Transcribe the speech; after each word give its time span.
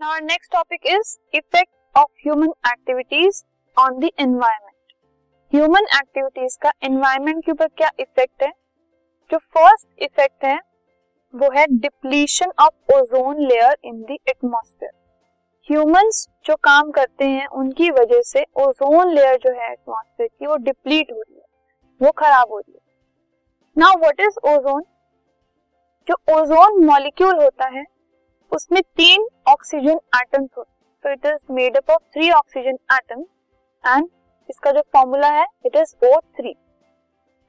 Our 0.00 0.20
next 0.22 0.48
topic 0.48 0.86
is 0.86 1.18
effect 1.32 1.70
of 1.94 2.06
human 2.16 2.52
activities 2.64 3.44
on 3.76 3.98
the 4.00 4.10
environment. 4.18 4.94
Human 5.52 5.84
activities 5.92 6.56
का 6.56 6.70
environment 6.84 7.44
के 7.44 7.52
ऊपर 7.52 7.66
क्या 7.66 7.90
effect 8.00 8.42
है? 8.42 8.52
जो 9.30 9.38
फ़र्स्ट 9.38 10.02
इफ़ेक्ट 10.02 10.44
है, 10.44 10.58
वो 11.34 11.50
है 11.50 11.66
depletion 11.66 12.52
of 12.60 12.94
ozone 12.94 13.42
layer 13.42 13.76
in 13.84 14.02
the 14.02 14.16
atmosphere 14.28 14.90
humans 15.70 16.28
जो 16.44 16.56
काम 16.56 16.90
करते 16.90 17.24
हैं, 17.24 17.46
उनकी 17.46 17.90
वजह 17.90 18.22
से 18.22 18.46
ओजोन 18.56 19.14
लेयर 19.14 19.36
जो 19.36 19.52
है 19.60 19.72
एटमॉस्फेयर 19.72 20.28
की, 20.28 20.46
वो 20.46 20.56
डिप्लीट 20.56 21.12
हो 21.12 21.20
रही 21.20 21.34
है, 21.34 21.46
वो 22.02 22.10
खराब 22.10 22.50
हो 22.50 22.58
रही 22.58 22.72
है। 22.72 22.80
नाउ 23.78 24.00
व्हाट 24.00 24.20
इज़ 24.20 24.38
ओजोन 24.48 24.84
जो 26.08 26.40
ओजोन 26.40 26.84
मॉलिक्यूल 26.84 27.42
होता 27.42 27.68
है 27.68 27.99
उसमें 28.52 28.82
तीन 28.96 29.26
ऑक्सीजन 29.48 30.00
एटम्स 30.16 30.48
होते 30.58 30.70
so 31.04 31.12
it 31.12 31.26
is 31.26 31.52
made 31.52 31.76
up 31.76 31.90
of 31.90 32.02
three 32.02 32.30
oxygen 32.30 32.78
atom 32.92 33.24
and 33.84 34.08
इसका 34.50 34.70
जो 34.70 34.80
फॉर्मूला 34.92 35.28
है 35.28 35.46
it 35.66 35.76
is 35.76 35.94
O 36.06 36.20
three 36.20 36.50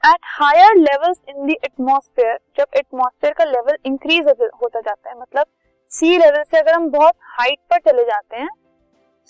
at 0.02 0.18
higher 0.24 0.76
levels 0.76 1.20
in 1.28 1.46
the 1.46 1.50
atmosphere 1.50 2.38
जब 2.58 2.76
एटमोस्फेयर 2.76 3.32
का 3.32 3.44
लेवल 3.44 3.76
इंक्रीज 3.86 4.28
होता 4.62 4.80
जाता 4.80 5.10
है 5.10 5.20
मतलब 5.20 5.46
सी 5.90 6.16
लेवल 6.18 6.42
से 6.42 6.58
अगर 6.58 6.74
हम 6.74 6.88
बहुत 6.90 7.14
हाइट 7.38 7.58
पर 7.70 7.78
चले 7.90 8.04
जाते 8.04 8.36
हैं 8.36 8.48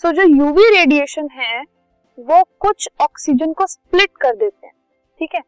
सो 0.01 0.07
so 0.07 0.15
जो 0.15 0.23
यूवी 0.23 0.63
रेडिएशन 0.77 1.27
है, 1.31 1.61
वो 2.17 2.43
कुछ 2.59 2.87
ऑक्सीजन 3.01 3.53
को 3.53 3.65
स्प्लिट 3.67 4.09
कर 4.21 4.35
देते 4.35 4.67
हैं, 4.67 4.73
ठीक 5.19 5.35
है? 5.35 5.41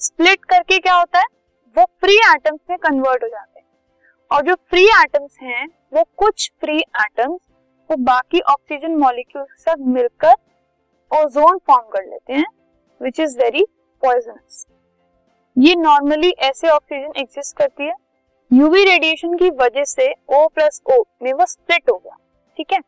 स्प्लिट 0.00 0.44
करके 0.44 0.78
क्या 0.78 0.94
होता 0.94 1.18
है? 1.18 1.24
वो 1.76 1.84
फ्री 2.00 2.16
एटम्स 2.16 2.60
में 2.70 2.78
कन्वर्ट 2.78 3.22
हो 3.22 3.28
जाते 3.28 3.55
हैं। 3.55 3.55
और 4.30 4.42
जो 4.42 4.54
फ्री 4.70 4.84
एटम्स 4.84 5.36
हैं, 5.42 5.66
वो 5.92 6.02
कुछ 6.16 6.50
फ्री 6.60 6.78
एटम्स 6.78 7.40
वो 7.90 7.96
बाकी 8.04 8.40
ऑक्सीजन 8.42 8.94
मॉलिक्यूल 8.98 9.44
के 9.44 9.62
साथ 9.62 9.84
मिलकर 9.88 10.34
ओजोन 11.10 11.58
फॉर्म 11.66 11.88
कर 11.90 12.04
लेते 12.04 12.32
हैं 12.32 12.46
विच 13.00 13.20
इज़ 13.20 13.38
वेरी 13.38 13.64
पॉइजनस 14.02 14.66
ये 15.56 15.74
नॉर्मली 15.74 16.30
ऐसे 16.40 16.68
ऑक्सीजन 16.68 17.12
एग्जिस्ट 17.16 17.56
करती 17.56 17.84
है। 17.84 17.94
यूवी 18.50 18.84
रेडिएशन 18.84 19.36
की 19.36 19.50
वजह 19.60 19.84
से 19.84 20.12
O 20.32 20.48
प्लस 20.54 20.80
ओ 20.86 21.02
में 21.22 21.32
वो 21.32 21.46
स्प्लिट 21.46 21.90
हो 21.90 21.96
गया, 21.96 22.16
ठीक 22.58 22.72
है? 22.72 22.80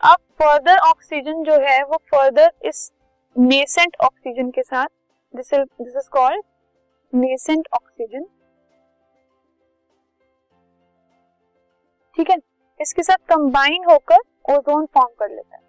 अब 0.00 0.16
फर्दर 0.40 0.78
ऑक्सीजन 0.78 1.42
जो 1.44 1.58
है, 1.60 1.82
वो 1.84 1.96
फर्दर 2.12 2.50
इस 2.64 2.90
नेसेंट 3.36 3.96
ऑक्सीजन 4.04 4.50
के 4.50 4.62
साथ 4.62 4.86
this 5.34 5.52
is 5.52 6.08
called 6.10 6.42
nascent 7.12 7.68
oxygen 7.74 8.26
ठीक 12.18 12.30
है? 12.30 12.36
इसके 12.80 13.02
साथ 13.02 13.16
कंबाइन 13.28 13.84
होकर 13.84 14.18
ओजोन 14.50 14.86
फॉर्म 14.94 15.08
कर 15.18 15.28
लेता 15.28 15.56
है। 15.56 15.62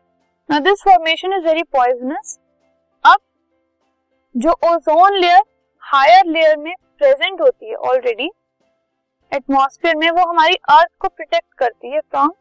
Now 0.50 0.60
this 0.62 0.84
formation 0.84 1.34
is 1.34 1.46
very 1.46 1.64
poisonous 1.74 2.38
अब 3.06 3.20
जो 4.36 4.52
ओजोन 4.66 5.18
लेयर 5.18 5.42
हायर 5.84 6.26
लेयर 6.28 6.58
में 6.58 6.74
प्रेजेंट 6.98 7.42
होती 7.42 7.70
है 7.70 7.76
ऑलरेडी 7.76 8.30
एटमॉस्फेयर 9.32 9.96
में 9.96 10.10
वो 10.12 10.30
हमारी 10.30 10.56
अर्थ 10.70 10.90
को 11.02 11.08
प्रोटेक्ट 11.08 11.54
करती 11.58 11.92
है 11.92 12.00
from 12.02 12.32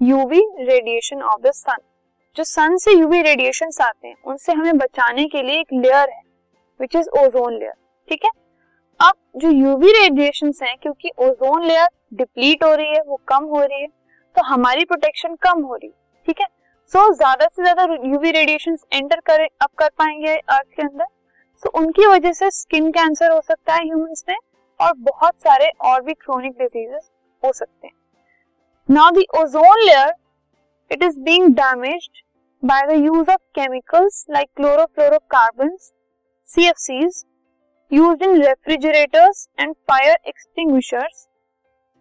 UV 0.00 0.40
radiation 0.60 1.22
of 1.22 1.40
the 1.42 1.50
sun 1.54 1.82
जो 2.36 2.44
सन 2.44 2.76
से 2.76 2.92
यूवी 2.92 3.22
रेडिएशन 3.22 3.70
आते 3.82 4.08
हैं, 4.08 4.16
उनसे 4.26 4.52
हमें 4.52 4.78
बचाने 4.78 5.26
के 5.28 5.42
लिए 5.42 5.60
एक 5.60 5.72
लेयर 5.74 6.10
है 6.10 6.22
विच 6.80 6.96
इज़ 6.96 7.08
ओजोन 7.18 7.58
लेयर 7.58 7.74
ठीक 8.08 8.24
है? 8.24 8.30
अब 9.02 9.14
जो 9.36 9.50
यूवी 9.50 9.92
रेडिएशन 9.92 10.52
हैं 10.62 10.76
क्योंकि 10.82 11.10
ओजोन 11.20 11.64
लेयर 11.64 11.88
डिप्लीट 12.14 12.64
हो 12.64 12.74
रही 12.74 12.94
है 12.94 13.00
वो 13.06 13.20
कम 13.28 13.44
हो 13.44 13.60
रही 13.60 13.80
है 13.80 13.86
तो 14.36 14.42
हमारी 14.44 14.84
प्रोटेक्शन 14.84 15.34
कम 15.42 15.62
हो 15.62 15.74
रही 15.74 15.88
है 15.88 15.94
ठीक 16.26 16.40
है? 16.40 16.46
सो 16.92 16.98
so, 16.98 17.14
ज़्यादा 17.16 17.46
से 17.46 17.62
ज़्यादा 17.62 17.84
यूवी 18.04 18.30
रेडिएशन 18.30 18.76
एंटर 18.92 19.20
करे 19.20 19.48
अब 19.62 19.68
कर 19.78 19.88
पाएँगे 19.98 20.34
अर्थ 20.36 20.66
के 20.76 20.82
अंदर। 20.82 21.04
सो 21.62 21.68
so, 21.68 21.74
उनकी 21.78 22.06
वजह 22.06 22.32
से 22.32 22.50
स्किन 22.50 22.90
कैंसर 22.92 23.30
हो 23.32 23.40
सकता 23.40 23.74
है 23.74 23.84
ह्यूमंस 23.84 24.24
में 24.28 24.36
और 24.80 24.92
बहुत 25.00 25.34
सारे 25.44 25.70
और 25.84 26.02
भी 26.02 26.14
क्रोनिक 26.14 26.52
डिजीजेस 26.58 27.10
हो 27.42 27.52
सकते 27.52 27.86
हैं। 27.86 27.94
Now 28.88 29.10
the 29.10 29.24
ozone 29.38 29.84
layer 29.84 30.12
it 30.90 31.02
is 31.02 31.18
being 31.20 31.54
damaged 31.54 32.22
by 32.62 32.86
the 32.86 33.02
use 33.04 33.30
of 33.30 33.40
chemicals 33.54 34.24
like 34.30 34.48
chlorofluorocarbons 34.56 35.92
CFCs 36.48 37.24
used 37.92 38.22
in 38.22 38.36
refrigerators 38.42 39.46
and 39.60 39.74
fire 39.90 40.18
extinguishers. 40.28 41.26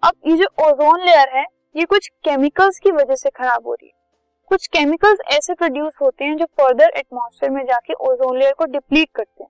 अब 0.03 0.13
ये 0.27 0.35
जो 0.37 0.45
ओजोन 0.65 1.01
लेयर 1.01 1.29
है, 1.29 1.43
ये 1.75 1.85
कुछ 1.85 2.07
केमिकल्स 2.25 2.77
की 2.79 2.91
वजह 2.91 3.15
से 3.15 3.29
खराब 3.29 3.67
हो 3.67 3.73
रही 3.73 3.87
है। 3.87 3.93
कुछ 4.51 4.67
केमिकल्स 4.67 5.19
ऐसे 5.31 5.53
प्रोड्यूस 5.53 5.93
होते 6.01 6.25
हैं 6.25 6.37
जो 6.37 6.45
फर्दर 6.59 6.91
एटमॉस्फेयर 6.97 7.51
में 7.51 7.63
जाके 7.65 7.93
ओजोन 8.03 8.37
लेयर 8.39 8.53
को 8.53 8.65
डिप्लीट 8.67 9.09
करते 9.15 9.43
हैं। 9.43 9.49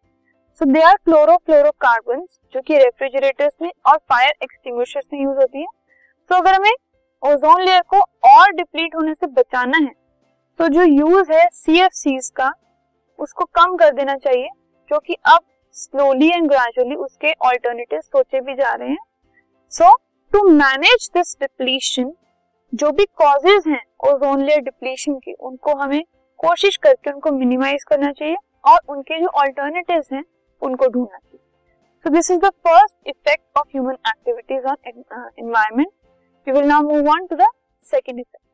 सो 0.61 0.65
दे 0.65 0.81
आर 0.81 0.95
क्लोरोफ्लोरोकार्बन 0.95 2.25
जो 2.53 2.61
कि 2.61 2.77
रेफ्रिजरेटर्स 2.77 3.53
में 3.61 3.71
और 3.87 3.97
फायर 4.09 4.33
एक्सटिंग्विशर्स 4.43 5.05
में 5.13 5.21
यूज़ 5.21 5.37
होती 5.37 5.59
है। 5.59 5.67
तो 6.29 6.35
अगर 6.35 6.53
हमें 6.53 6.71
ओजोन 7.23 7.61
लेयर 7.61 7.81
को 7.89 8.01
और 8.29 8.51
डिप्लीट 8.53 8.95
होने 8.95 9.13
से 9.13 9.27
बचाना 9.29 9.77
है 9.77 9.93
तो 10.59 10.67
जो 10.69 10.83
यूज़ 10.83 11.31
है 11.31 11.47
सी 11.53 12.19
का, 12.35 12.51
उसको 13.19 13.45
कम 13.45 13.75
कर 13.77 13.93
देना 13.93 14.15
चाहिए, 14.17 14.49
जो 14.91 14.99
कि 14.99 15.17
अब 15.25 15.39
स्लोली 15.75 16.27
एंड 16.27 16.47
ग्रेजुअली 16.49 16.95
उसके 16.97 17.31
ऑल्टरनेटिव 17.43 17.99
सोचे 18.01 18.41
भी 18.41 18.55
जा 18.55 18.73
रहे 18.73 18.89
हैं। 18.89 18.97
So 19.71 19.95
to 20.31 20.43
manage 20.49 21.09
this 21.13 21.35
depletion 21.39 22.11
जो 22.73 22.91
भी 22.91 23.05
कॉजेज 23.17 23.67
हैं 23.67 23.83
ओजोन 24.05 24.43
लेयर 24.43 24.61
डिप्लीशन 24.61 25.13
के, 25.15 25.33
उनको 25.33 25.75
हमें 25.75 26.03
कोशिश 26.39 26.77
करके 26.77 27.11
उनको 27.11 27.31
मिनिमाइज 27.31 27.83
करना 27.83 28.11
चाहिए 28.11 28.35
और 28.63 28.79
उनके 28.89 29.19
जो 29.21 29.27
ऑल्टरनेटिव 29.39 30.03
हैं, 30.13 30.23
उनको 30.61 30.87
ढूंढना 30.87 31.17
चाहिए। 31.17 31.39
So 32.05 32.09
this 32.09 32.31
is 32.31 32.39
the 32.39 32.49
first 32.67 33.07
effect 33.07 33.57
of 33.57 33.67
human 33.67 33.97
activities 34.07 34.65
on 34.65 34.77
environment 34.87 35.91
we 36.47 36.51
will 36.51 36.67
now 36.67 36.83
move 36.83 37.09
on 37.11 37.25
to 37.27 37.35
the 37.35 37.47
second 37.85 38.19
effect 38.19 38.45